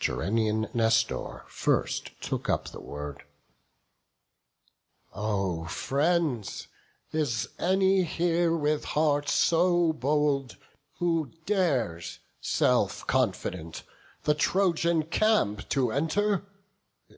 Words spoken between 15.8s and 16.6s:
enter?